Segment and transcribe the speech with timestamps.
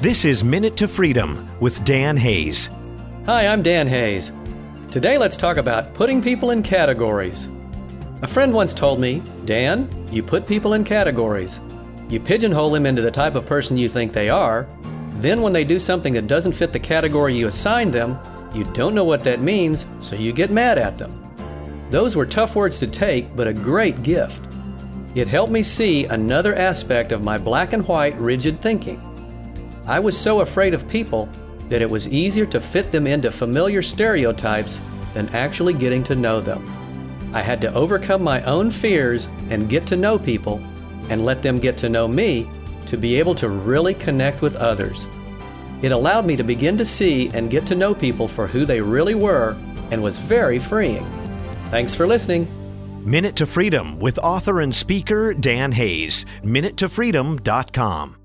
[0.00, 2.70] This is Minute to Freedom with Dan Hayes.
[3.26, 4.30] Hi, I'm Dan Hayes.
[4.92, 7.48] Today let's talk about putting people in categories.
[8.22, 11.60] A friend once told me, Dan, you put people in categories.
[12.08, 14.68] You pigeonhole them into the type of person you think they are.
[15.14, 18.16] Then, when they do something that doesn't fit the category you assigned them,
[18.54, 21.10] you don't know what that means, so you get mad at them.
[21.90, 24.46] Those were tough words to take, but a great gift.
[25.16, 29.02] It helped me see another aspect of my black and white rigid thinking.
[29.88, 31.30] I was so afraid of people
[31.68, 34.82] that it was easier to fit them into familiar stereotypes
[35.14, 36.62] than actually getting to know them.
[37.34, 40.60] I had to overcome my own fears and get to know people
[41.08, 42.46] and let them get to know me
[42.84, 45.06] to be able to really connect with others.
[45.80, 48.82] It allowed me to begin to see and get to know people for who they
[48.82, 49.56] really were
[49.90, 51.06] and was very freeing.
[51.70, 52.46] Thanks for listening.
[53.06, 56.26] Minute to Freedom with author and speaker Dan Hayes.
[56.42, 58.16] MinuteToFreedom.com.